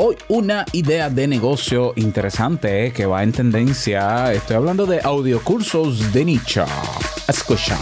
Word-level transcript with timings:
Hoy 0.00 0.16
una 0.28 0.64
idea 0.72 1.10
de 1.10 1.26
negocio 1.26 1.92
interesante 1.96 2.92
que 2.92 3.04
va 3.04 3.24
en 3.24 3.32
tendencia. 3.32 4.32
Estoy 4.32 4.54
hablando 4.54 4.86
de 4.86 5.00
audiocursos 5.00 6.12
de 6.12 6.24
nicho. 6.24 6.64
Escucha. 7.26 7.76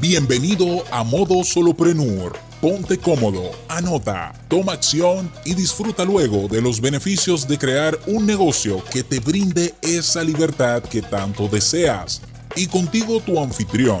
Bienvenido 0.00 0.82
a 0.90 1.04
Modo 1.04 1.44
Soloprenur. 1.44 2.32
Ponte 2.62 2.96
cómodo, 2.96 3.50
anota, 3.68 4.32
toma 4.48 4.72
acción 4.72 5.30
y 5.44 5.52
disfruta 5.52 6.06
luego 6.06 6.48
de 6.48 6.62
los 6.62 6.80
beneficios 6.80 7.46
de 7.46 7.58
crear 7.58 7.98
un 8.06 8.24
negocio 8.24 8.82
que 8.90 9.02
te 9.02 9.20
brinde 9.20 9.74
esa 9.82 10.24
libertad 10.24 10.82
que 10.82 11.02
tanto 11.02 11.48
deseas. 11.48 12.22
Y 12.56 12.66
contigo 12.66 13.20
tu 13.20 13.38
anfitrión 13.38 14.00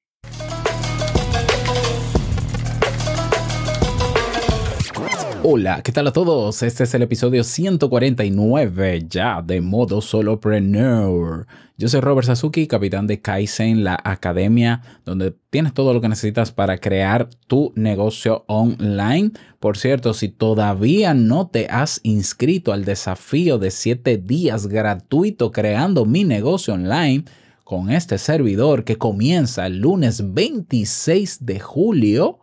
Hola, 5.43 5.81
¿qué 5.81 5.91
tal 5.91 6.05
a 6.05 6.13
todos? 6.13 6.61
Este 6.61 6.83
es 6.83 6.93
el 6.93 7.01
episodio 7.01 7.43
149 7.43 9.07
ya 9.09 9.41
de 9.41 9.59
modo 9.59 9.99
solopreneur. 9.99 11.47
Yo 11.79 11.87
soy 11.87 11.99
Robert 11.99 12.27
Sasuki, 12.27 12.67
capitán 12.67 13.07
de 13.07 13.21
Kaizen, 13.21 13.83
la 13.83 13.99
academia 14.03 14.83
donde 15.03 15.33
tienes 15.49 15.73
todo 15.73 15.95
lo 15.95 16.01
que 16.01 16.09
necesitas 16.09 16.51
para 16.51 16.77
crear 16.77 17.27
tu 17.47 17.73
negocio 17.75 18.45
online. 18.47 19.31
Por 19.59 19.79
cierto, 19.79 20.13
si 20.13 20.29
todavía 20.29 21.15
no 21.15 21.47
te 21.47 21.65
has 21.71 22.01
inscrito 22.03 22.71
al 22.71 22.85
desafío 22.85 23.57
de 23.57 23.71
7 23.71 24.17
días 24.17 24.67
gratuito 24.67 25.51
creando 25.51 26.05
mi 26.05 26.23
negocio 26.23 26.75
online, 26.75 27.25
con 27.63 27.89
este 27.89 28.19
servidor 28.19 28.83
que 28.83 28.99
comienza 28.99 29.65
el 29.65 29.79
lunes 29.79 30.35
26 30.35 31.47
de 31.47 31.59
julio, 31.59 32.37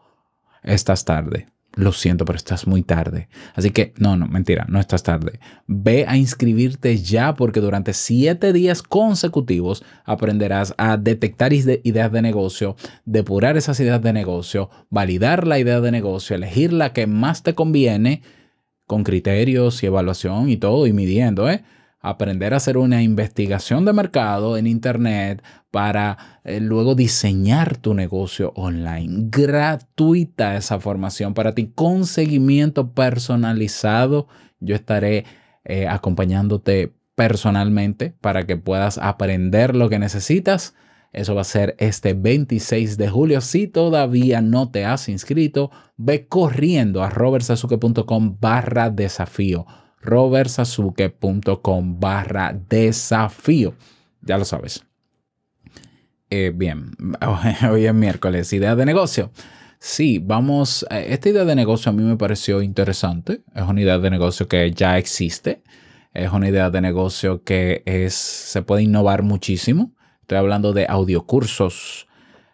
estás 0.64 1.04
tarde 1.04 1.46
lo 1.78 1.92
siento, 1.92 2.24
pero 2.24 2.36
estás 2.36 2.66
muy 2.66 2.82
tarde. 2.82 3.28
Así 3.54 3.70
que, 3.70 3.94
no, 3.98 4.16
no, 4.16 4.26
mentira, 4.26 4.66
no 4.68 4.80
estás 4.80 5.04
tarde. 5.04 5.38
Ve 5.68 6.06
a 6.08 6.16
inscribirte 6.16 6.98
ya 6.98 7.36
porque 7.36 7.60
durante 7.60 7.92
siete 7.92 8.52
días 8.52 8.82
consecutivos 8.82 9.84
aprenderás 10.04 10.74
a 10.76 10.96
detectar 10.96 11.52
ideas 11.52 12.10
de 12.10 12.20
negocio, 12.20 12.74
depurar 13.04 13.56
esas 13.56 13.78
ideas 13.78 14.02
de 14.02 14.12
negocio, 14.12 14.70
validar 14.90 15.46
la 15.46 15.60
idea 15.60 15.80
de 15.80 15.92
negocio, 15.92 16.34
elegir 16.34 16.72
la 16.72 16.92
que 16.92 17.06
más 17.06 17.44
te 17.44 17.54
conviene 17.54 18.22
con 18.88 19.04
criterios 19.04 19.80
y 19.84 19.86
evaluación 19.86 20.48
y 20.48 20.56
todo 20.56 20.88
y 20.88 20.92
midiendo, 20.92 21.48
¿eh? 21.48 21.62
Aprender 22.08 22.54
a 22.54 22.58
hacer 22.58 22.78
una 22.78 23.02
investigación 23.02 23.84
de 23.84 23.92
mercado 23.92 24.56
en 24.56 24.66
Internet 24.66 25.42
para 25.70 26.40
eh, 26.44 26.60
luego 26.60 26.94
diseñar 26.94 27.76
tu 27.76 27.94
negocio 27.94 28.52
online. 28.56 29.28
Gratuita 29.30 30.56
esa 30.56 30.80
formación 30.80 31.34
para 31.34 31.54
ti 31.54 31.72
con 31.74 32.06
seguimiento 32.06 32.92
personalizado. 32.92 34.28
Yo 34.60 34.74
estaré 34.74 35.24
eh, 35.64 35.86
acompañándote 35.88 36.94
personalmente 37.14 38.14
para 38.20 38.46
que 38.46 38.56
puedas 38.56 38.98
aprender 38.98 39.74
lo 39.74 39.88
que 39.88 39.98
necesitas. 39.98 40.74
Eso 41.12 41.34
va 41.34 41.40
a 41.40 41.44
ser 41.44 41.74
este 41.78 42.14
26 42.14 42.96
de 42.96 43.08
julio. 43.08 43.40
Si 43.40 43.66
todavía 43.66 44.40
no 44.40 44.70
te 44.70 44.84
has 44.84 45.08
inscrito, 45.08 45.70
ve 45.96 46.28
corriendo 46.28 47.02
a 47.02 47.10
robertsazuke.com 47.10 48.36
barra 48.40 48.90
desafío 48.90 49.66
robertsasuke.com 50.02 52.00
barra 52.00 52.52
desafío. 52.68 53.74
Ya 54.22 54.38
lo 54.38 54.44
sabes. 54.44 54.84
Eh, 56.30 56.52
bien, 56.54 56.92
hoy 57.70 57.86
es 57.86 57.94
miércoles, 57.94 58.52
idea 58.52 58.76
de 58.76 58.84
negocio. 58.84 59.30
Sí, 59.78 60.18
vamos, 60.18 60.84
eh, 60.90 61.06
esta 61.10 61.28
idea 61.28 61.44
de 61.44 61.54
negocio 61.54 61.90
a 61.90 61.92
mí 61.92 62.02
me 62.02 62.16
pareció 62.16 62.62
interesante. 62.62 63.42
Es 63.54 63.62
una 63.62 63.80
idea 63.80 63.98
de 63.98 64.10
negocio 64.10 64.48
que 64.48 64.70
ya 64.72 64.98
existe. 64.98 65.62
Es 66.12 66.32
una 66.32 66.48
idea 66.48 66.70
de 66.70 66.80
negocio 66.80 67.44
que 67.44 67.82
es, 67.86 68.14
se 68.14 68.62
puede 68.62 68.82
innovar 68.82 69.22
muchísimo. 69.22 69.92
Estoy 70.22 70.38
hablando 70.38 70.72
de 70.72 70.86
audiocursos. 70.88 72.07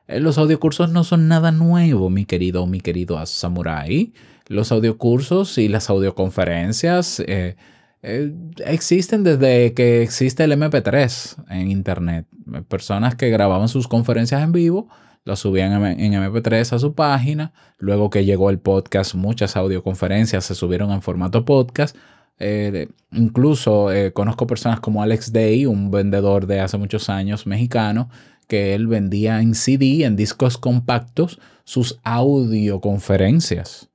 Eh, 0.06 0.20
los 0.20 0.38
audiocursos 0.38 0.90
no 0.90 1.04
son 1.04 1.28
nada 1.28 1.52
nuevo, 1.52 2.10
mi 2.10 2.24
querido, 2.24 2.66
mi 2.66 2.80
querido 2.80 3.24
Samurai 3.26 4.12
los 4.48 4.72
audiocursos 4.72 5.58
y 5.58 5.68
las 5.68 5.88
audioconferencias 5.90 7.20
eh, 7.20 7.56
eh, 8.02 8.34
existen 8.66 9.24
desde 9.24 9.72
que 9.72 10.02
existe 10.02 10.44
el 10.44 10.52
MP3 10.52 11.44
en 11.50 11.70
Internet. 11.70 12.26
Personas 12.68 13.14
que 13.14 13.30
grababan 13.30 13.68
sus 13.68 13.88
conferencias 13.88 14.42
en 14.42 14.52
vivo, 14.52 14.88
las 15.24 15.38
subían 15.38 15.82
en 15.98 16.12
MP3 16.12 16.74
a 16.74 16.78
su 16.78 16.94
página. 16.94 17.52
Luego 17.78 18.10
que 18.10 18.26
llegó 18.26 18.50
el 18.50 18.58
podcast, 18.58 19.14
muchas 19.14 19.56
audioconferencias 19.56 20.44
se 20.44 20.54
subieron 20.54 20.90
en 20.90 21.00
formato 21.00 21.46
podcast. 21.46 21.96
Eh, 22.38 22.88
incluso 23.12 23.88
conozco 24.12 24.46
personas 24.46 24.80
como 24.80 25.02
Alex 25.02 25.32
Day, 25.32 25.64
un 25.64 25.90
vendedor 25.90 26.46
de 26.46 26.60
hace 26.60 26.76
muchos 26.76 27.08
años 27.08 27.46
mexicano, 27.46 28.10
que 28.46 28.74
él 28.74 28.86
vendía 28.86 29.40
en 29.40 29.54
CD, 29.54 30.04
en 30.04 30.16
discos 30.16 30.58
compactos, 30.58 31.40
sus 31.64 31.98
audioconferencias 32.04 33.90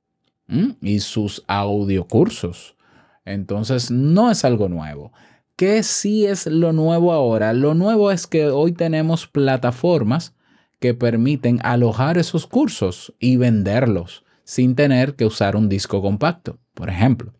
y 0.80 0.98
sus 1.00 1.44
audiocursos. 1.46 2.76
Entonces, 3.24 3.90
no 3.90 4.30
es 4.30 4.44
algo 4.44 4.68
nuevo. 4.68 5.12
¿Qué 5.56 5.82
sí 5.82 6.26
es 6.26 6.46
lo 6.46 6.72
nuevo 6.72 7.12
ahora? 7.12 7.52
Lo 7.52 7.74
nuevo 7.74 8.10
es 8.10 8.26
que 8.26 8.48
hoy 8.48 8.72
tenemos 8.72 9.26
plataformas 9.26 10.34
que 10.80 10.94
permiten 10.94 11.60
alojar 11.62 12.18
esos 12.18 12.46
cursos 12.46 13.14
y 13.20 13.36
venderlos 13.36 14.24
sin 14.44 14.74
tener 14.74 15.14
que 15.14 15.26
usar 15.26 15.54
un 15.54 15.68
disco 15.68 16.02
compacto, 16.02 16.58
por 16.74 16.88
ejemplo. 16.88 17.34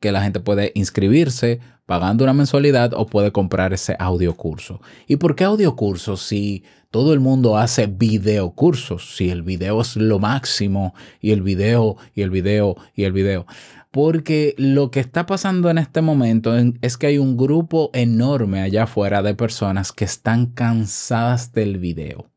Que 0.00 0.12
la 0.12 0.22
gente 0.22 0.40
puede 0.40 0.72
inscribirse 0.74 1.60
pagando 1.86 2.22
una 2.24 2.34
mensualidad 2.34 2.92
o 2.94 3.06
puede 3.06 3.32
comprar 3.32 3.72
ese 3.72 3.96
audiocurso. 3.98 4.80
¿Y 5.06 5.16
por 5.16 5.34
qué 5.34 5.44
audiocurso 5.44 6.16
si 6.16 6.62
todo 6.90 7.14
el 7.14 7.20
mundo 7.20 7.56
hace 7.56 7.86
videocursos? 7.86 9.16
Si 9.16 9.30
el 9.30 9.42
video 9.42 9.80
es 9.80 9.96
lo 9.96 10.18
máximo 10.18 10.94
y 11.20 11.32
el 11.32 11.42
video 11.42 11.96
y 12.14 12.22
el 12.22 12.30
video 12.30 12.76
y 12.94 13.04
el 13.04 13.12
video. 13.12 13.46
Porque 13.90 14.54
lo 14.58 14.90
que 14.90 15.00
está 15.00 15.24
pasando 15.24 15.70
en 15.70 15.78
este 15.78 16.02
momento 16.02 16.54
es 16.82 16.98
que 16.98 17.06
hay 17.06 17.18
un 17.18 17.38
grupo 17.38 17.90
enorme 17.94 18.60
allá 18.60 18.82
afuera 18.82 19.22
de 19.22 19.34
personas 19.34 19.92
que 19.92 20.04
están 20.04 20.46
cansadas 20.46 21.52
del 21.52 21.78
video. 21.78 22.30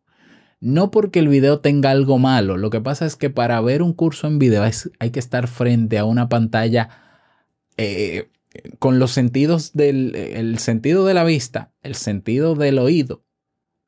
No 0.62 0.92
porque 0.92 1.20
el 1.20 1.28
video 1.28 1.60
tenga 1.60 1.90
algo 1.90 2.20
malo, 2.20 2.56
lo 2.56 2.70
que 2.70 2.80
pasa 2.80 3.06
es 3.06 3.16
que 3.16 3.30
para 3.30 3.60
ver 3.62 3.82
un 3.82 3.94
curso 3.94 4.28
en 4.28 4.40
video 4.40 4.64
hay 5.00 5.10
que 5.10 5.20
estar 5.20 5.48
frente 5.48 5.98
a 5.98 6.06
una 6.06 6.30
pantalla 6.30 6.90
eh, 7.82 8.30
con 8.80 9.00
los 9.00 9.12
sentidos 9.12 9.74
del 9.74 10.16
el 10.16 10.60
sentido 10.60 11.06
de 11.06 11.14
la 11.14 11.24
vista, 11.24 11.72
el 11.84 11.96
sentido 11.96 12.56
del 12.56 12.80
oído, 12.80 13.24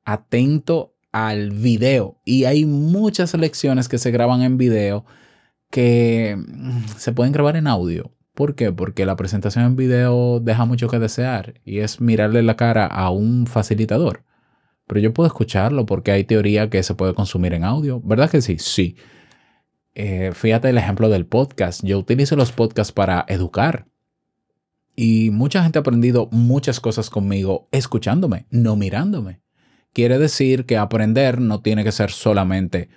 atento 0.05 0.95
al 1.11 1.51
video. 1.51 2.19
Y 2.25 2.45
hay 2.45 2.65
muchas 2.65 3.33
lecciones 3.35 3.87
que 3.87 3.97
se 3.97 4.11
graban 4.11 4.41
en 4.41 4.57
video 4.57 5.05
que 5.69 6.35
mm, 6.37 6.85
se 6.97 7.11
pueden 7.13 7.33
grabar 7.33 7.55
en 7.55 7.67
audio. 7.67 8.11
¿Por 8.33 8.55
qué? 8.55 8.71
Porque 8.71 9.05
la 9.05 9.15
presentación 9.15 9.65
en 9.65 9.75
video 9.75 10.39
deja 10.39 10.65
mucho 10.65 10.87
que 10.87 10.99
desear 10.99 11.61
y 11.63 11.79
es 11.79 12.01
mirarle 12.01 12.41
la 12.41 12.55
cara 12.55 12.87
a 12.87 13.11
un 13.11 13.45
facilitador. 13.45 14.23
Pero 14.87 14.99
yo 14.99 15.13
puedo 15.13 15.27
escucharlo 15.27 15.85
porque 15.85 16.11
hay 16.11 16.23
teoría 16.23 16.69
que 16.69 16.83
se 16.83 16.95
puede 16.95 17.13
consumir 17.13 17.53
en 17.53 17.63
audio. 17.63 18.01
¿Verdad 18.01 18.29
que 18.29 18.41
sí? 18.41 18.57
Sí. 18.59 18.95
Eh, 19.95 20.31
fíjate 20.33 20.69
el 20.69 20.77
ejemplo 20.77 21.09
del 21.09 21.25
podcast. 21.25 21.83
Yo 21.83 21.99
utilizo 21.99 22.35
los 22.35 22.51
podcasts 22.51 22.91
para 22.91 23.25
educar 23.27 23.85
y 24.95 25.29
mucha 25.31 25.63
gente 25.63 25.79
ha 25.79 25.81
aprendido 25.81 26.27
muchas 26.31 26.79
cosas 26.79 27.09
conmigo 27.09 27.67
escuchándome, 27.71 28.45
no 28.49 28.75
mirándome. 28.75 29.41
Quiere 29.93 30.17
decir 30.17 30.65
que 30.65 30.77
aprender 30.77 31.39
no 31.39 31.61
tiene 31.61 31.83
que 31.83 31.91
ser 31.91 32.11
solamente 32.11 32.89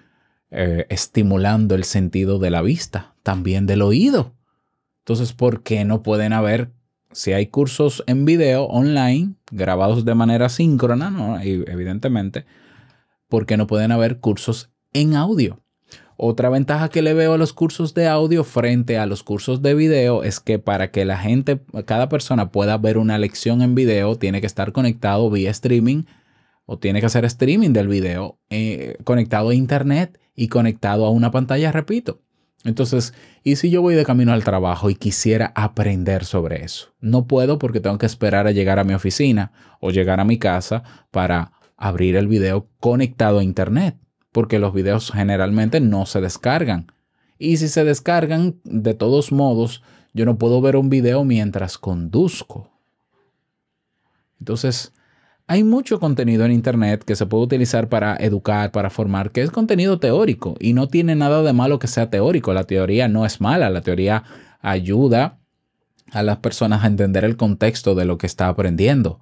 eh, 0.51 0.87
estimulando 0.89 1.75
el 1.75 1.85
sentido 1.85 2.39
de 2.39 2.51
la 2.51 2.63
vista, 2.63 3.15
también 3.23 3.67
del 3.67 3.83
oído. 3.83 4.35
Entonces, 5.01 5.33
¿por 5.33 5.63
qué 5.63 5.85
no 5.85 6.03
pueden 6.03 6.33
haber, 6.33 6.73
si 7.13 7.33
hay 7.33 7.47
cursos 7.47 8.03
en 8.07 8.25
video 8.25 8.65
online, 8.65 9.35
grabados 9.51 10.05
de 10.05 10.15
manera 10.15 10.49
síncrona, 10.49 11.11
¿no? 11.11 11.39
evidentemente, 11.41 12.47
¿por 13.29 13.47
qué 13.47 13.57
no 13.57 13.67
pueden 13.67 13.93
haber 13.93 14.21
cursos 14.21 14.71
en 14.93 15.15
audio? 15.15 15.63
Otra 16.19 16.49
ventaja 16.49 16.89
que 16.89 17.03
le 17.03 17.13
veo 17.13 17.35
a 17.35 17.39
los 17.39 17.53
cursos 17.53 17.93
de 17.93 18.09
audio 18.09 18.43
frente 18.43 18.97
a 18.97 19.05
los 19.05 19.23
cursos 19.23 19.61
de 19.61 19.75
video 19.75 20.23
es 20.23 20.41
que 20.41 20.59
para 20.59 20.91
que 20.91 21.05
la 21.05 21.19
gente, 21.19 21.61
cada 21.85 22.09
persona 22.09 22.51
pueda 22.51 22.79
ver 22.79 22.97
una 22.97 23.19
lección 23.19 23.61
en 23.61 23.75
video, 23.75 24.17
tiene 24.17 24.41
que 24.41 24.47
estar 24.47 24.73
conectado 24.73 25.31
vía 25.31 25.51
streaming 25.51 26.05
o 26.65 26.79
tiene 26.79 27.01
que 27.01 27.07
hacer 27.07 27.27
streaming 27.27 27.73
del 27.73 27.89
video 27.89 28.39
eh, 28.49 28.97
conectado 29.05 29.51
a 29.51 29.55
internet 29.55 30.19
y 30.35 30.49
conectado 30.49 31.05
a 31.05 31.11
una 31.11 31.31
pantalla, 31.31 31.71
repito. 31.71 32.23
Entonces, 32.65 33.15
¿y 33.45 33.57
si 33.57 33.71
yo 33.71 33.83
voy 33.83 33.95
de 33.95 34.05
camino 34.05 34.33
al 34.33 34.43
trabajo 34.43 34.89
y 34.89 34.97
quisiera 34.97 35.53
aprender 35.55 36.25
sobre 36.25 36.65
eso? 36.65 36.95
No 37.01 37.27
puedo 37.27 37.59
porque 37.59 37.81
tengo 37.81 37.99
que 37.99 38.07
esperar 38.07 38.47
a 38.47 38.53
llegar 38.53 38.79
a 38.79 38.85
mi 38.85 38.95
oficina 38.95 39.53
o 39.81 39.91
llegar 39.91 40.19
a 40.19 40.25
mi 40.25 40.39
casa 40.39 40.83
para 41.11 41.53
abrir 41.77 42.17
el 42.17 42.27
video 42.27 42.69
conectado 42.81 43.39
a 43.39 43.45
Internet, 43.45 43.97
porque 44.37 44.59
los 44.59 44.75
videos 44.75 45.13
generalmente 45.13 45.81
no 45.81 46.05
se 46.05 46.21
descargan. 46.21 46.93
Y 47.39 47.57
si 47.57 47.69
se 47.69 47.85
descargan, 47.85 48.57
de 48.65 48.93
todos 48.93 49.33
modos, 49.33 49.83
yo 50.13 50.27
no 50.27 50.37
puedo 50.37 50.61
ver 50.61 50.77
un 50.77 50.91
video 50.91 51.25
mientras 51.25 51.79
conduzco. 51.79 52.71
Entonces, 54.39 54.93
hay 55.47 55.65
mucho 55.65 55.99
contenido 56.01 56.45
en 56.45 56.53
Internet 56.53 57.03
que 57.03 57.17
se 57.17 57.25
puede 57.25 57.45
utilizar 57.45 57.89
para 57.89 58.15
educar, 58.17 58.73
para 58.73 58.91
formar, 58.91 59.31
que 59.31 59.41
es 59.41 59.51
contenido 59.51 59.99
teórico 59.99 60.55
y 60.61 60.75
no 60.75 60.87
tiene 60.87 61.17
nada 61.17 61.43
de 61.43 61.55
malo 61.55 61.79
que 61.79 61.87
sea 61.87 62.11
teórico. 62.11 62.53
La 62.53 62.65
teoría 62.65 63.09
no 63.09 63.25
es 63.25 63.41
mala, 63.41 63.71
la 63.71 63.81
teoría 63.81 64.23
ayuda 64.61 65.39
a 66.13 66.23
las 66.23 66.37
personas 66.37 66.85
a 66.85 66.89
entender 66.89 67.25
el 67.25 67.39
contexto 67.39 67.95
de 67.95 68.05
lo 68.05 68.19
que 68.19 68.27
está 68.27 68.49
aprendiendo. 68.49 69.19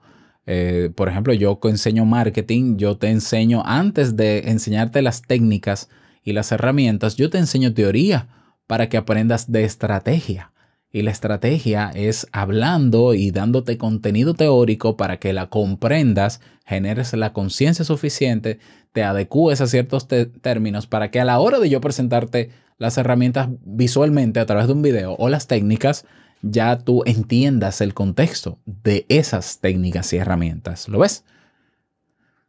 Eh, 0.46 0.90
por 0.94 1.08
ejemplo, 1.08 1.32
yo 1.32 1.58
enseño 1.64 2.04
marketing, 2.04 2.76
yo 2.76 2.96
te 2.98 3.08
enseño, 3.08 3.62
antes 3.64 4.16
de 4.16 4.50
enseñarte 4.50 5.02
las 5.02 5.22
técnicas 5.22 5.88
y 6.22 6.32
las 6.32 6.52
herramientas, 6.52 7.16
yo 7.16 7.30
te 7.30 7.38
enseño 7.38 7.72
teoría 7.72 8.28
para 8.66 8.88
que 8.88 8.96
aprendas 8.96 9.50
de 9.50 9.64
estrategia. 9.64 10.52
Y 10.90 11.02
la 11.02 11.10
estrategia 11.10 11.90
es 11.92 12.28
hablando 12.30 13.14
y 13.14 13.32
dándote 13.32 13.78
contenido 13.78 14.32
teórico 14.34 14.96
para 14.96 15.18
que 15.18 15.32
la 15.32 15.48
comprendas, 15.48 16.40
generes 16.64 17.12
la 17.14 17.32
conciencia 17.32 17.84
suficiente, 17.84 18.60
te 18.92 19.02
adecues 19.02 19.60
a 19.60 19.66
ciertos 19.66 20.06
términos 20.06 20.86
para 20.86 21.10
que 21.10 21.18
a 21.18 21.24
la 21.24 21.40
hora 21.40 21.58
de 21.58 21.68
yo 21.68 21.80
presentarte 21.80 22.50
las 22.78 22.96
herramientas 22.96 23.48
visualmente 23.64 24.38
a 24.38 24.46
través 24.46 24.68
de 24.68 24.72
un 24.72 24.82
video 24.82 25.16
o 25.18 25.28
las 25.28 25.48
técnicas, 25.48 26.06
ya 26.44 26.78
tú 26.78 27.02
entiendas 27.06 27.80
el 27.80 27.94
contexto 27.94 28.58
de 28.66 29.06
esas 29.08 29.60
técnicas 29.60 30.12
y 30.12 30.18
herramientas. 30.18 30.88
¿Lo 30.88 30.98
ves? 30.98 31.24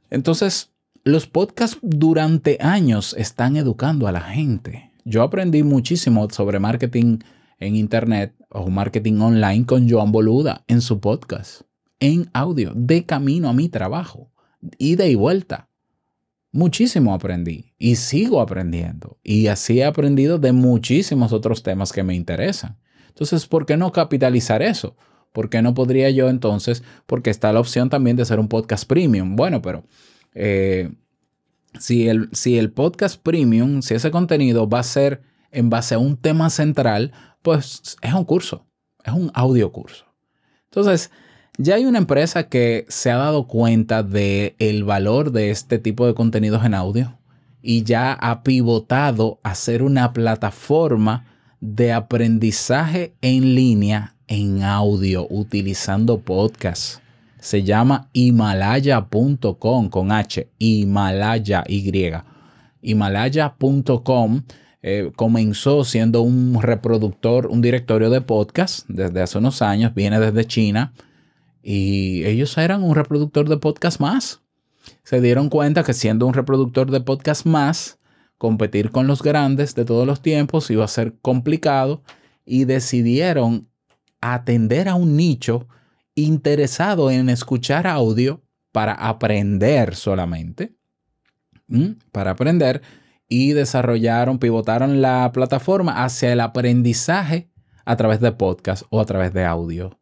Entonces, 0.09 0.71
los 1.03 1.27
podcasts 1.27 1.77
durante 1.81 2.57
años 2.61 3.15
están 3.17 3.55
educando 3.55 4.07
a 4.07 4.11
la 4.11 4.21
gente. 4.21 4.91
Yo 5.05 5.23
aprendí 5.23 5.63
muchísimo 5.63 6.27
sobre 6.29 6.59
marketing 6.59 7.19
en 7.59 7.75
Internet 7.75 8.35
o 8.49 8.69
marketing 8.69 9.19
online 9.19 9.65
con 9.65 9.89
Joan 9.89 10.11
Boluda 10.11 10.63
en 10.67 10.81
su 10.81 10.99
podcast, 10.99 11.61
en 11.99 12.29
audio, 12.33 12.73
de 12.75 13.05
camino 13.05 13.49
a 13.49 13.53
mi 13.53 13.69
trabajo, 13.69 14.31
ida 14.77 15.05
y 15.05 15.15
vuelta. 15.15 15.69
Muchísimo 16.51 17.13
aprendí 17.13 17.73
y 17.77 17.95
sigo 17.95 18.41
aprendiendo. 18.41 19.19
Y 19.23 19.47
así 19.47 19.79
he 19.79 19.85
aprendido 19.85 20.39
de 20.39 20.53
muchísimos 20.53 21.33
otros 21.33 21.63
temas 21.63 21.91
que 21.91 22.03
me 22.03 22.15
interesan. 22.15 22.77
Entonces, 23.15 23.47
¿por 23.47 23.65
qué 23.65 23.77
no 23.77 23.93
capitalizar 23.93 24.61
eso? 24.61 24.97
¿Por 25.31 25.49
qué 25.49 25.61
no 25.61 25.73
podría 25.73 26.09
yo 26.09 26.27
entonces? 26.27 26.83
Porque 27.05 27.29
está 27.29 27.53
la 27.53 27.61
opción 27.61 27.89
también 27.89 28.17
de 28.17 28.23
hacer 28.23 28.41
un 28.41 28.49
podcast 28.49 28.85
premium. 28.85 29.37
Bueno, 29.37 29.61
pero 29.61 29.85
eh, 30.33 30.91
si, 31.79 32.09
el, 32.09 32.27
si 32.33 32.57
el 32.57 32.73
podcast 32.73 33.21
premium, 33.21 33.81
si 33.81 33.93
ese 33.93 34.11
contenido 34.11 34.67
va 34.67 34.79
a 34.79 34.83
ser 34.83 35.21
en 35.51 35.69
base 35.69 35.95
a 35.95 35.97
un 35.97 36.17
tema 36.17 36.49
central, 36.49 37.13
pues 37.41 37.97
es 38.01 38.13
un 38.13 38.25
curso, 38.25 38.65
es 39.05 39.13
un 39.13 39.31
audio 39.33 39.71
curso. 39.71 40.05
Entonces, 40.65 41.09
ya 41.57 41.75
hay 41.75 41.85
una 41.85 41.99
empresa 41.99 42.49
que 42.49 42.85
se 42.89 43.11
ha 43.11 43.15
dado 43.15 43.47
cuenta 43.47 44.03
del 44.03 44.55
el 44.59 44.83
valor 44.83 45.31
de 45.31 45.51
este 45.51 45.79
tipo 45.79 46.05
de 46.05 46.15
contenidos 46.15 46.65
en 46.65 46.73
audio 46.73 47.17
y 47.61 47.83
ya 47.83 48.11
ha 48.11 48.43
pivotado 48.43 49.39
a 49.41 49.55
ser 49.55 49.83
una 49.83 50.11
plataforma 50.11 51.34
de 51.59 51.93
aprendizaje 51.93 53.15
en 53.21 53.55
línea 53.55 54.15
en 54.27 54.63
audio 54.63 55.27
utilizando 55.29 56.19
podcast. 56.21 56.99
Se 57.39 57.63
llama 57.63 58.09
himalaya.com 58.13 59.89
con 59.89 60.11
H, 60.11 60.49
Himalaya 60.57 61.63
Y. 61.67 62.11
Himalaya.com 62.81 64.43
eh, 64.81 65.11
comenzó 65.15 65.83
siendo 65.83 66.21
un 66.21 66.61
reproductor, 66.61 67.47
un 67.47 67.61
directorio 67.61 68.09
de 68.09 68.21
podcast 68.21 68.87
desde 68.87 69.21
hace 69.21 69.37
unos 69.39 69.61
años, 69.63 69.95
viene 69.95 70.19
desde 70.19 70.45
China 70.45 70.93
y 71.63 72.23
ellos 72.25 72.55
eran 72.59 72.83
un 72.83 72.93
reproductor 72.93 73.49
de 73.49 73.57
podcast 73.57 73.99
más. 73.99 74.41
Se 75.03 75.21
dieron 75.21 75.49
cuenta 75.49 75.83
que 75.83 75.93
siendo 75.93 76.27
un 76.27 76.35
reproductor 76.35 76.91
de 76.91 77.01
podcast 77.01 77.47
más, 77.47 77.97
competir 78.37 78.91
con 78.91 79.07
los 79.07 79.21
grandes 79.21 79.75
de 79.75 79.85
todos 79.85 80.05
los 80.05 80.21
tiempos 80.21 80.69
iba 80.69 80.83
a 80.83 80.89
ser 80.89 81.17
complicado 81.21 82.03
y 82.45 82.65
decidieron 82.65 83.69
atender 84.21 84.89
a 84.89 84.95
un 84.95 85.15
nicho 85.15 85.67
interesado 86.15 87.11
en 87.11 87.29
escuchar 87.29 87.87
audio 87.87 88.43
para 88.71 88.93
aprender 88.93 89.95
solamente, 89.95 90.75
para 92.11 92.31
aprender 92.31 92.81
y 93.27 93.53
desarrollaron, 93.53 94.39
pivotaron 94.39 95.01
la 95.01 95.31
plataforma 95.33 96.03
hacia 96.03 96.31
el 96.31 96.41
aprendizaje 96.41 97.49
a 97.85 97.95
través 97.95 98.19
de 98.19 98.31
podcast 98.31 98.83
o 98.89 98.99
a 98.99 99.05
través 99.05 99.33
de 99.33 99.45
audio 99.45 99.99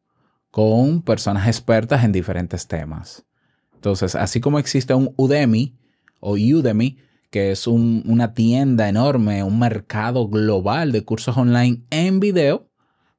con 0.51 1.01
personas 1.01 1.47
expertas 1.47 2.03
en 2.03 2.11
diferentes 2.11 2.67
temas. 2.67 3.25
Entonces, 3.73 4.15
así 4.15 4.39
como 4.39 4.59
existe 4.59 4.93
un 4.93 5.13
Udemy 5.17 5.75
o 6.19 6.33
Udemy, 6.33 6.99
que 7.33 7.49
es 7.49 7.65
una 7.65 8.35
tienda 8.35 8.87
enorme, 8.87 9.41
un 9.41 9.57
mercado 9.57 10.27
global 10.27 10.91
de 10.91 11.03
cursos 11.03 11.35
online 11.35 11.81
en 11.89 12.19
video, 12.19 12.69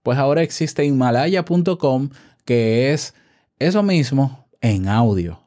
pues 0.04 0.18
ahora 0.18 0.42
existe 0.42 0.84
Himalaya.com, 0.84 2.10
que 2.44 2.92
es 2.92 3.12
eso 3.58 3.82
mismo 3.82 4.46
en 4.60 4.86
audio. 4.86 5.40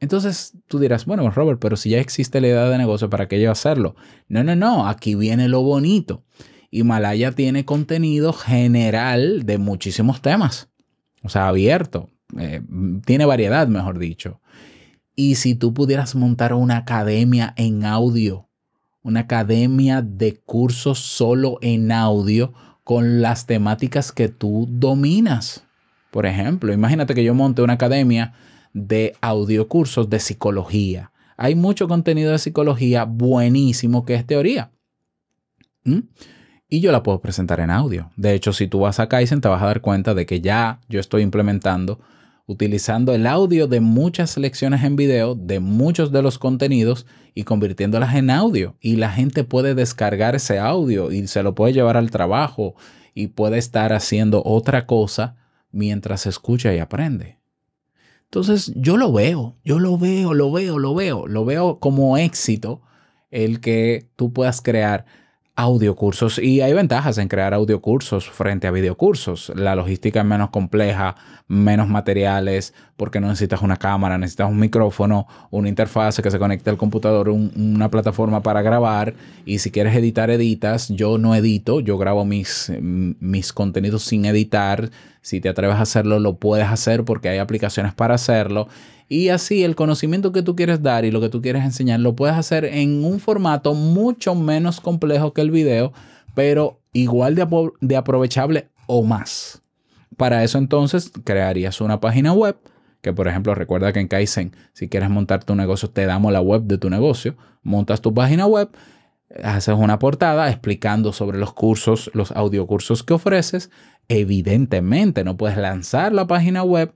Entonces 0.00 0.52
tú 0.68 0.78
dirás, 0.78 1.06
bueno, 1.06 1.30
Robert, 1.30 1.58
pero 1.62 1.78
si 1.78 1.88
ya 1.88 1.98
existe 1.98 2.42
la 2.42 2.48
idea 2.48 2.68
de 2.68 2.76
negocio, 2.76 3.08
¿para 3.08 3.26
qué 3.26 3.40
yo 3.40 3.50
hacerlo? 3.50 3.96
No, 4.28 4.44
no, 4.44 4.54
no, 4.54 4.86
aquí 4.86 5.14
viene 5.14 5.48
lo 5.48 5.62
bonito. 5.62 6.22
Himalaya 6.70 7.32
tiene 7.32 7.64
contenido 7.64 8.34
general 8.34 9.46
de 9.46 9.56
muchísimos 9.56 10.20
temas, 10.20 10.68
o 11.22 11.30
sea, 11.30 11.48
abierto, 11.48 12.10
eh, 12.38 12.60
tiene 13.06 13.24
variedad, 13.24 13.66
mejor 13.66 13.98
dicho. 13.98 14.42
Y 15.22 15.34
si 15.34 15.54
tú 15.54 15.74
pudieras 15.74 16.14
montar 16.14 16.54
una 16.54 16.78
academia 16.78 17.52
en 17.58 17.84
audio, 17.84 18.48
una 19.02 19.20
academia 19.20 20.00
de 20.00 20.40
cursos 20.46 20.98
solo 20.98 21.58
en 21.60 21.92
audio 21.92 22.54
con 22.84 23.20
las 23.20 23.44
temáticas 23.44 24.12
que 24.12 24.30
tú 24.30 24.66
dominas. 24.70 25.62
Por 26.10 26.24
ejemplo, 26.24 26.72
imagínate 26.72 27.14
que 27.14 27.22
yo 27.22 27.34
monte 27.34 27.60
una 27.60 27.74
academia 27.74 28.32
de 28.72 29.14
audiocursos 29.20 30.08
de 30.08 30.20
psicología. 30.20 31.12
Hay 31.36 31.54
mucho 31.54 31.86
contenido 31.86 32.32
de 32.32 32.38
psicología 32.38 33.04
buenísimo 33.04 34.06
que 34.06 34.14
es 34.14 34.26
teoría. 34.26 34.70
¿Mm? 35.84 35.98
Y 36.66 36.80
yo 36.80 36.92
la 36.92 37.02
puedo 37.02 37.20
presentar 37.20 37.60
en 37.60 37.70
audio. 37.70 38.10
De 38.16 38.32
hecho, 38.32 38.54
si 38.54 38.68
tú 38.68 38.80
vas 38.80 39.00
a 39.00 39.08
Kaizen, 39.10 39.42
te 39.42 39.48
vas 39.48 39.62
a 39.62 39.66
dar 39.66 39.82
cuenta 39.82 40.14
de 40.14 40.24
que 40.24 40.40
ya 40.40 40.80
yo 40.88 40.98
estoy 40.98 41.20
implementando, 41.20 42.00
utilizando 42.50 43.14
el 43.14 43.28
audio 43.28 43.68
de 43.68 43.80
muchas 43.80 44.36
lecciones 44.36 44.82
en 44.82 44.96
video, 44.96 45.36
de 45.36 45.60
muchos 45.60 46.10
de 46.10 46.20
los 46.20 46.36
contenidos 46.36 47.06
y 47.32 47.44
convirtiéndolas 47.44 48.16
en 48.16 48.28
audio. 48.28 48.74
Y 48.80 48.96
la 48.96 49.12
gente 49.12 49.44
puede 49.44 49.76
descargar 49.76 50.34
ese 50.34 50.58
audio 50.58 51.12
y 51.12 51.28
se 51.28 51.44
lo 51.44 51.54
puede 51.54 51.74
llevar 51.74 51.96
al 51.96 52.10
trabajo 52.10 52.74
y 53.14 53.28
puede 53.28 53.58
estar 53.58 53.92
haciendo 53.92 54.42
otra 54.44 54.86
cosa 54.86 55.36
mientras 55.70 56.26
escucha 56.26 56.74
y 56.74 56.80
aprende. 56.80 57.38
Entonces 58.24 58.72
yo 58.74 58.96
lo 58.96 59.12
veo, 59.12 59.56
yo 59.64 59.78
lo 59.78 59.96
veo, 59.96 60.34
lo 60.34 60.50
veo, 60.50 60.80
lo 60.80 60.92
veo, 60.92 61.28
lo 61.28 61.44
veo 61.44 61.78
como 61.78 62.18
éxito 62.18 62.82
el 63.30 63.60
que 63.60 64.08
tú 64.16 64.32
puedas 64.32 64.60
crear 64.60 65.06
audiocursos 65.60 66.38
y 66.38 66.62
hay 66.62 66.72
ventajas 66.72 67.18
en 67.18 67.28
crear 67.28 67.52
audiocursos 67.52 68.30
frente 68.30 68.66
a 68.66 68.70
videocursos. 68.70 69.52
La 69.54 69.74
logística 69.74 70.20
es 70.20 70.26
menos 70.26 70.48
compleja, 70.48 71.16
menos 71.48 71.86
materiales, 71.86 72.72
porque 72.96 73.20
no 73.20 73.28
necesitas 73.28 73.60
una 73.60 73.76
cámara, 73.76 74.16
necesitas 74.16 74.48
un 74.48 74.58
micrófono, 74.58 75.26
una 75.50 75.68
interfaz 75.68 76.20
que 76.22 76.30
se 76.30 76.38
conecte 76.38 76.70
al 76.70 76.78
computador, 76.78 77.28
una 77.28 77.90
plataforma 77.90 78.42
para 78.42 78.62
grabar 78.62 79.14
y 79.44 79.58
si 79.58 79.70
quieres 79.70 79.94
editar, 79.94 80.30
editas. 80.30 80.88
Yo 80.88 81.18
no 81.18 81.34
edito, 81.34 81.80
yo 81.80 81.98
grabo 81.98 82.24
mis, 82.24 82.72
mis 82.80 83.52
contenidos 83.52 84.02
sin 84.04 84.24
editar. 84.24 84.90
Si 85.22 85.40
te 85.40 85.48
atreves 85.48 85.76
a 85.76 85.82
hacerlo, 85.82 86.18
lo 86.18 86.36
puedes 86.36 86.66
hacer 86.66 87.04
porque 87.04 87.28
hay 87.28 87.38
aplicaciones 87.38 87.94
para 87.94 88.14
hacerlo. 88.14 88.68
Y 89.08 89.28
así 89.28 89.64
el 89.64 89.76
conocimiento 89.76 90.32
que 90.32 90.42
tú 90.42 90.56
quieres 90.56 90.82
dar 90.82 91.04
y 91.04 91.10
lo 91.10 91.20
que 91.20 91.28
tú 91.28 91.42
quieres 91.42 91.64
enseñar 91.64 92.00
lo 92.00 92.14
puedes 92.14 92.36
hacer 92.36 92.64
en 92.64 93.04
un 93.04 93.20
formato 93.20 93.74
mucho 93.74 94.34
menos 94.34 94.80
complejo 94.80 95.32
que 95.32 95.40
el 95.40 95.50
video, 95.50 95.92
pero 96.34 96.80
igual 96.92 97.34
de, 97.34 97.46
de 97.80 97.96
aprovechable 97.96 98.68
o 98.86 99.02
más. 99.02 99.62
Para 100.16 100.44
eso 100.44 100.58
entonces 100.58 101.12
crearías 101.24 101.80
una 101.80 102.00
página 102.00 102.32
web, 102.32 102.56
que 103.00 103.12
por 103.12 103.26
ejemplo 103.26 103.54
recuerda 103.54 103.92
que 103.92 104.00
en 104.00 104.08
Kaizen, 104.08 104.54
si 104.72 104.88
quieres 104.88 105.10
montar 105.10 105.44
tu 105.44 105.54
negocio, 105.54 105.90
te 105.90 106.06
damos 106.06 106.32
la 106.32 106.40
web 106.40 106.62
de 106.62 106.78
tu 106.78 106.90
negocio, 106.90 107.36
montas 107.62 108.00
tu 108.00 108.14
página 108.14 108.46
web, 108.46 108.68
haces 109.42 109.74
una 109.74 109.98
portada 109.98 110.48
explicando 110.50 111.12
sobre 111.12 111.38
los 111.38 111.52
cursos, 111.52 112.10
los 112.14 112.32
audiocursos 112.32 113.02
que 113.02 113.14
ofreces. 113.14 113.70
Evidentemente, 114.12 115.22
no 115.22 115.36
puedes 115.36 115.56
lanzar 115.56 116.12
la 116.12 116.26
página 116.26 116.64
web 116.64 116.92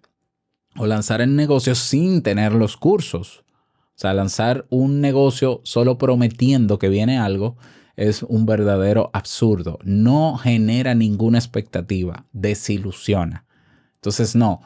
o 0.77 0.85
lanzar 0.85 1.21
el 1.21 1.37
negocio 1.37 1.77
sin 1.77 2.23
tener 2.23 2.53
los 2.53 2.77
cursos. 2.77 3.45
O 3.91 3.93
sea, 3.95 4.13
lanzar 4.15 4.67
un 4.69 5.01
negocio 5.01 5.61
solo 5.63 5.97
prometiendo 5.97 6.77
que 6.81 6.89
viene 6.89 7.17
algo 7.17 7.57
es 7.95 8.25
un 8.25 8.47
verdadero 8.47 9.11
absurdo. 9.13 9.79
No 9.85 10.37
genera 10.39 10.97
ninguna 10.97 11.39
expectativa, 11.39 12.27
desilusiona. 12.33 13.47
Entonces, 13.95 14.35
no. 14.35 14.61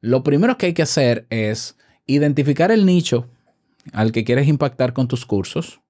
Lo 0.00 0.24
primero 0.24 0.58
que 0.58 0.66
hay 0.66 0.74
que 0.74 0.82
hacer 0.82 1.28
es 1.30 1.76
identificar 2.06 2.72
el 2.72 2.84
nicho 2.84 3.28
al 3.92 4.10
que 4.10 4.24
quieres 4.24 4.48
impactar 4.48 4.92
con 4.92 5.06
tus 5.06 5.24
cursos, 5.24 5.80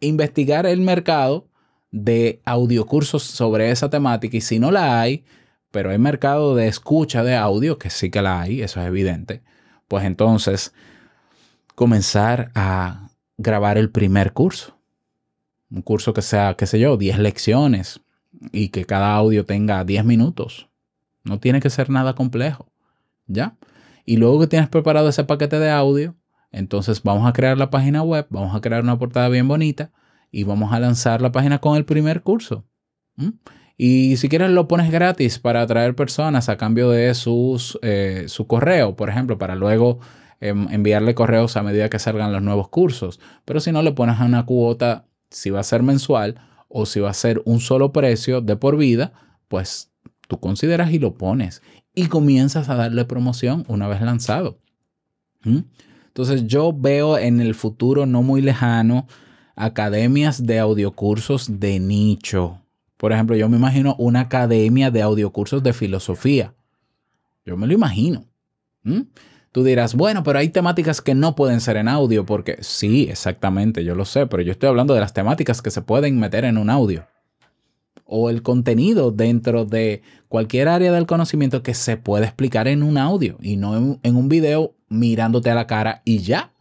investigar 0.00 0.66
el 0.66 0.80
mercado 0.80 1.46
de 1.90 2.40
audiocursos 2.44 3.22
sobre 3.22 3.70
esa 3.70 3.90
temática 3.90 4.36
y 4.36 4.40
si 4.40 4.58
no 4.58 4.70
la 4.70 5.00
hay, 5.00 5.24
pero 5.70 5.90
hay 5.90 5.98
mercado 5.98 6.54
de 6.54 6.68
escucha 6.68 7.22
de 7.22 7.36
audio, 7.36 7.78
que 7.78 7.90
sí 7.90 8.10
que 8.10 8.22
la 8.22 8.40
hay, 8.40 8.62
eso 8.62 8.80
es 8.80 8.86
evidente, 8.86 9.42
pues 9.86 10.04
entonces 10.04 10.72
comenzar 11.74 12.50
a 12.54 13.10
grabar 13.36 13.78
el 13.78 13.90
primer 13.90 14.32
curso. 14.32 14.76
Un 15.70 15.82
curso 15.82 16.14
que 16.14 16.22
sea, 16.22 16.54
qué 16.54 16.66
sé 16.66 16.80
yo, 16.80 16.96
10 16.96 17.18
lecciones 17.18 18.00
y 18.52 18.70
que 18.70 18.84
cada 18.84 19.14
audio 19.14 19.44
tenga 19.44 19.84
10 19.84 20.04
minutos. 20.04 20.68
No 21.24 21.38
tiene 21.38 21.60
que 21.60 21.70
ser 21.70 21.90
nada 21.90 22.14
complejo, 22.14 22.72
¿ya? 23.26 23.56
Y 24.06 24.16
luego 24.16 24.40
que 24.40 24.46
tienes 24.46 24.68
preparado 24.70 25.10
ese 25.10 25.24
paquete 25.24 25.58
de 25.58 25.70
audio, 25.70 26.16
entonces 26.50 27.02
vamos 27.02 27.28
a 27.28 27.34
crear 27.34 27.58
la 27.58 27.68
página 27.68 28.02
web, 28.02 28.26
vamos 28.30 28.56
a 28.56 28.60
crear 28.62 28.82
una 28.82 28.98
portada 28.98 29.28
bien 29.28 29.46
bonita 29.46 29.92
y 30.30 30.44
vamos 30.44 30.72
a 30.72 30.80
lanzar 30.80 31.22
la 31.22 31.32
página 31.32 31.58
con 31.58 31.76
el 31.76 31.84
primer 31.84 32.22
curso. 32.22 32.64
Y 33.76 34.16
si 34.16 34.28
quieres 34.28 34.50
lo 34.50 34.68
pones 34.68 34.90
gratis 34.90 35.38
para 35.38 35.62
atraer 35.62 35.94
personas 35.94 36.48
a 36.48 36.56
cambio 36.56 36.90
de 36.90 37.14
sus, 37.14 37.78
eh, 37.82 38.24
su 38.28 38.46
correo, 38.46 38.96
por 38.96 39.08
ejemplo, 39.08 39.38
para 39.38 39.54
luego 39.54 40.00
em, 40.40 40.68
enviarle 40.70 41.14
correos 41.14 41.56
a 41.56 41.62
medida 41.62 41.88
que 41.88 41.98
salgan 41.98 42.32
los 42.32 42.42
nuevos 42.42 42.68
cursos. 42.68 43.20
Pero 43.44 43.60
si 43.60 43.72
no, 43.72 43.82
le 43.82 43.92
pones 43.92 44.20
una 44.20 44.46
cuota, 44.46 45.06
si 45.30 45.50
va 45.50 45.60
a 45.60 45.64
ser 45.64 45.82
mensual 45.82 46.40
o 46.68 46.86
si 46.86 47.00
va 47.00 47.10
a 47.10 47.14
ser 47.14 47.42
un 47.44 47.60
solo 47.60 47.92
precio 47.92 48.40
de 48.40 48.56
por 48.56 48.76
vida, 48.76 49.12
pues 49.48 49.90
tú 50.28 50.38
consideras 50.38 50.92
y 50.92 50.98
lo 50.98 51.14
pones 51.14 51.62
y 51.94 52.06
comienzas 52.06 52.68
a 52.68 52.76
darle 52.76 53.04
promoción 53.04 53.64
una 53.66 53.88
vez 53.88 54.00
lanzado. 54.00 54.60
Entonces 56.18 56.46
yo 56.46 56.72
veo 56.72 57.18
en 57.18 57.40
el 57.40 57.54
futuro 57.54 58.06
no 58.06 58.22
muy 58.22 58.40
lejano 58.40 59.06
academias 59.58 60.46
de 60.46 60.60
audiocursos 60.60 61.60
de 61.60 61.80
nicho. 61.80 62.62
Por 62.96 63.12
ejemplo, 63.12 63.36
yo 63.36 63.48
me 63.48 63.56
imagino 63.56 63.96
una 63.98 64.20
academia 64.20 64.90
de 64.90 65.02
audiocursos 65.02 65.62
de 65.62 65.72
filosofía. 65.72 66.54
Yo 67.44 67.56
me 67.56 67.66
lo 67.66 67.72
imagino. 67.74 68.24
Tú 69.52 69.64
dirás, 69.64 69.94
bueno, 69.94 70.22
pero 70.22 70.38
hay 70.38 70.48
temáticas 70.48 71.00
que 71.00 71.14
no 71.14 71.34
pueden 71.34 71.60
ser 71.60 71.76
en 71.76 71.88
audio, 71.88 72.24
porque 72.24 72.58
sí, 72.60 73.08
exactamente, 73.10 73.84
yo 73.84 73.94
lo 73.94 74.04
sé, 74.04 74.26
pero 74.26 74.42
yo 74.42 74.52
estoy 74.52 74.68
hablando 74.68 74.94
de 74.94 75.00
las 75.00 75.12
temáticas 75.12 75.60
que 75.60 75.70
se 75.70 75.82
pueden 75.82 76.18
meter 76.18 76.44
en 76.44 76.56
un 76.56 76.70
audio. 76.70 77.06
O 78.04 78.30
el 78.30 78.42
contenido 78.42 79.10
dentro 79.10 79.64
de 79.64 80.02
cualquier 80.28 80.68
área 80.68 80.92
del 80.92 81.06
conocimiento 81.06 81.62
que 81.62 81.74
se 81.74 81.96
puede 81.96 82.24
explicar 82.24 82.68
en 82.68 82.82
un 82.82 82.96
audio 82.96 83.36
y 83.40 83.56
no 83.56 83.98
en 84.02 84.16
un 84.16 84.28
video 84.28 84.74
mirándote 84.88 85.50
a 85.50 85.54
la 85.54 85.66
cara 85.66 86.02
y 86.04 86.18
ya. 86.20 86.52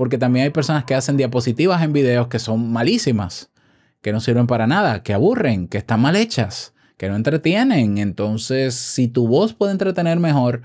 Porque 0.00 0.16
también 0.16 0.44
hay 0.44 0.50
personas 0.50 0.84
que 0.84 0.94
hacen 0.94 1.18
diapositivas 1.18 1.82
en 1.82 1.92
videos 1.92 2.28
que 2.28 2.38
son 2.38 2.72
malísimas, 2.72 3.50
que 4.00 4.12
no 4.12 4.20
sirven 4.20 4.46
para 4.46 4.66
nada, 4.66 5.02
que 5.02 5.12
aburren, 5.12 5.68
que 5.68 5.76
están 5.76 6.00
mal 6.00 6.16
hechas, 6.16 6.72
que 6.96 7.10
no 7.10 7.16
entretienen. 7.16 7.98
Entonces, 7.98 8.74
si 8.74 9.08
tu 9.08 9.28
voz 9.28 9.52
puede 9.52 9.72
entretener 9.72 10.18
mejor, 10.18 10.62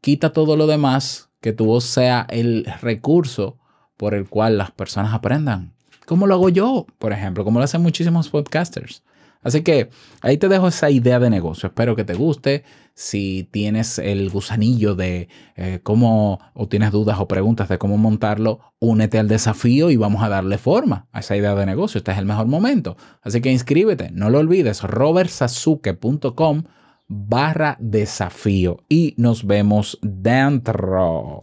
quita 0.00 0.32
todo 0.32 0.56
lo 0.56 0.66
demás, 0.66 1.28
que 1.42 1.52
tu 1.52 1.66
voz 1.66 1.84
sea 1.84 2.26
el 2.30 2.64
recurso 2.80 3.58
por 3.98 4.14
el 4.14 4.30
cual 4.30 4.56
las 4.56 4.70
personas 4.70 5.12
aprendan. 5.12 5.74
Como 6.06 6.26
lo 6.26 6.36
hago 6.36 6.48
yo, 6.48 6.86
por 6.98 7.12
ejemplo, 7.12 7.44
como 7.44 7.58
lo 7.58 7.66
hacen 7.66 7.82
muchísimos 7.82 8.30
podcasters. 8.30 9.02
Así 9.42 9.62
que 9.62 9.88
ahí 10.20 10.36
te 10.36 10.48
dejo 10.48 10.68
esa 10.68 10.90
idea 10.90 11.18
de 11.18 11.30
negocio. 11.30 11.68
Espero 11.68 11.96
que 11.96 12.04
te 12.04 12.14
guste. 12.14 12.64
Si 12.94 13.48
tienes 13.50 13.98
el 13.98 14.28
gusanillo 14.28 14.94
de 14.94 15.28
eh, 15.56 15.80
cómo, 15.82 16.40
o 16.52 16.68
tienes 16.68 16.92
dudas 16.92 17.18
o 17.18 17.28
preguntas 17.28 17.68
de 17.68 17.78
cómo 17.78 17.96
montarlo, 17.96 18.60
únete 18.78 19.18
al 19.18 19.28
desafío 19.28 19.90
y 19.90 19.96
vamos 19.96 20.22
a 20.22 20.28
darle 20.28 20.58
forma 20.58 21.08
a 21.12 21.20
esa 21.20 21.36
idea 21.36 21.54
de 21.54 21.64
negocio. 21.64 21.98
Este 21.98 22.12
es 22.12 22.18
el 22.18 22.26
mejor 22.26 22.46
momento. 22.46 22.96
Así 23.22 23.40
que 23.40 23.50
inscríbete, 23.50 24.10
no 24.10 24.28
lo 24.28 24.38
olvides, 24.38 24.82
robertsazuke.com 24.82 26.64
barra 27.08 27.76
desafío 27.80 28.78
y 28.88 29.14
nos 29.16 29.44
vemos 29.44 29.98
dentro. 30.02 31.42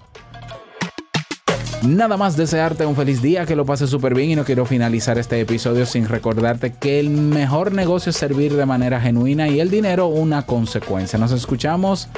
Nada 1.84 2.18
más 2.18 2.36
desearte 2.36 2.86
un 2.86 2.96
feliz 2.96 3.22
día, 3.22 3.46
que 3.46 3.56
lo 3.56 3.66
pases 3.66 3.90
súper 3.90 4.16
bien 4.16 4.32
y 4.32 4.36
no 4.36 4.44
quiero 4.44 4.66
finalizar 4.66 5.18
este 5.20 5.40
episodio 5.40 5.86
sin 5.86 6.08
recordarte 6.08 6.74
que 6.74 7.00
el 7.00 7.12
mejor 7.12 7.72
negocio 7.72 8.10
es 8.10 8.18
servir 8.18 8.56
de 8.56 8.66
manera 8.66 9.00
genuina 9.00 9.48
y 9.48 9.60
el 9.60 9.70
dinero 9.70 10.08
una 10.08 10.46
consecuencia. 10.46 11.20
Nos 11.20 11.32
escuchamos 11.32 12.10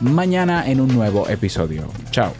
mañana 0.00 0.70
en 0.70 0.80
un 0.80 0.94
nuevo 0.94 1.28
episodio. 1.28 1.88
Chao. 2.10 2.32